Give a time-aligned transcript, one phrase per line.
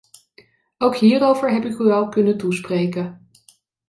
[0.77, 3.29] Ook hierover heb ik u al kunnen toespreken.